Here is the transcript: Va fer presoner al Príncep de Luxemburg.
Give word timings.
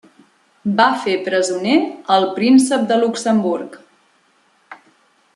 Va 0.77 0.85
fer 1.03 1.11
presoner 1.27 1.75
al 2.15 2.25
Príncep 2.39 2.87
de 2.93 2.97
Luxemburg. 3.03 3.77